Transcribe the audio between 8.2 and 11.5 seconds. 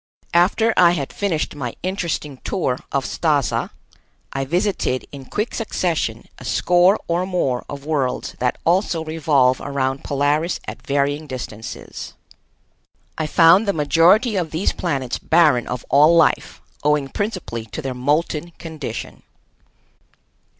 that also revolve around Polaris at varying